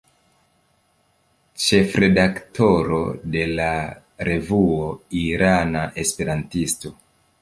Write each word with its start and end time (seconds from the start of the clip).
Ĉefredaktoro 1.63 3.01
de 3.35 3.43
la 3.59 3.69
revuo 4.31 4.89
"Irana 5.27 5.85
Esperantisto". 6.07 6.95